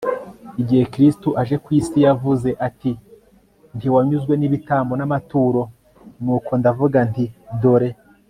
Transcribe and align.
igihe 0.61 0.83
kristu 0.93 1.29
aje 1.41 1.55
ku 1.63 1.69
isi 1.79 1.97
yavuze 2.07 2.49
ati 2.67 2.91
ntiwanyuzwe 3.77 4.33
n'ibitambo 4.37 4.93
n'amaturo... 4.97 5.61
nuko 6.23 6.51
ndavuga 6.61 6.99
nti 7.09 7.25
dore 7.61 7.89